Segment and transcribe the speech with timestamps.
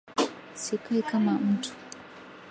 [0.55, 1.69] Sikai kama mtu